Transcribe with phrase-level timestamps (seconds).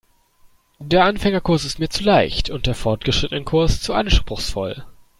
[0.79, 4.83] Der Anfängerkurs ist mir zu leicht und der Fortgeschrittenenkurs zu anspruchsvoll.